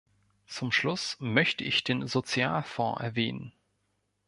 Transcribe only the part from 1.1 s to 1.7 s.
möchte